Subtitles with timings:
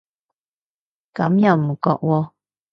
[1.13, 2.31] 咁又唔覺喎